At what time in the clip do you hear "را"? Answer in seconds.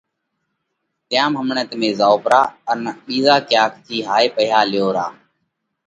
4.95-5.07